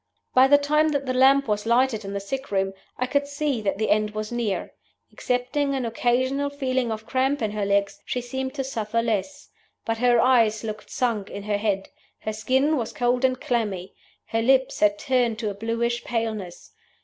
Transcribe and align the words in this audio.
"By 0.33 0.47
the 0.47 0.57
time 0.57 0.89
that 0.93 1.05
the 1.05 1.13
lamp 1.13 1.47
was 1.47 1.67
lighted 1.67 2.03
in 2.03 2.13
the 2.13 2.19
sick 2.19 2.49
room 2.49 2.73
I 2.97 3.05
could 3.05 3.27
see 3.27 3.61
that 3.61 3.77
the 3.77 3.91
end 3.91 4.15
was 4.15 4.31
near. 4.31 4.73
Excepting 5.13 5.75
an 5.75 5.85
occasional 5.85 6.49
feeling 6.49 6.91
of 6.91 7.05
cramp 7.05 7.39
in 7.39 7.51
her 7.51 7.65
legs, 7.67 8.01
she 8.03 8.19
seemed 8.19 8.55
to 8.55 8.63
suffer 8.63 9.03
less. 9.03 9.49
But 9.85 9.99
her 9.99 10.19
eyes 10.19 10.63
looked 10.63 10.89
sunk 10.89 11.29
in 11.29 11.43
her 11.43 11.57
head; 11.59 11.89
her 12.21 12.33
skin 12.33 12.77
was 12.77 12.93
cold 12.93 13.23
and 13.23 13.39
clammy; 13.39 13.93
her 14.25 14.41
lips 14.41 14.79
had 14.79 14.97
turned 14.97 15.37
to 15.37 15.51
a 15.51 15.53
bluish 15.53 16.03
paleness. 16.03 16.71